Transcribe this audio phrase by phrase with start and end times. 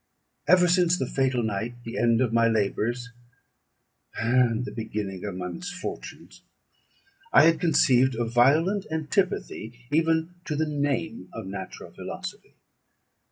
[0.47, 3.09] Ever since the fatal night, the end of my labours,
[4.17, 6.41] and the beginning of my misfortunes,
[7.31, 12.55] I had conceived a violent antipathy even to the name of natural philosophy.